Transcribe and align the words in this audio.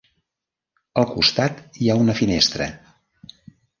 Al 1.01 1.05
costat 1.11 1.61
hi 1.83 1.91
ha 1.93 1.99
una 2.07 2.17
finestra. 2.23 2.71